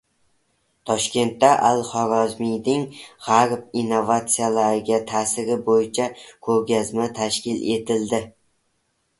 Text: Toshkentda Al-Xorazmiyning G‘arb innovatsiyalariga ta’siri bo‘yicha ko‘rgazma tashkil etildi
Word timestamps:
Toshkentda 0.89 1.49
Al-Xorazmiyning 1.67 2.87
G‘arb 3.27 3.77
innovatsiyalariga 3.83 4.99
ta’siri 5.13 5.59
bo‘yicha 5.69 6.09
ko‘rgazma 6.49 7.07
tashkil 7.21 7.61
etildi 7.77 8.25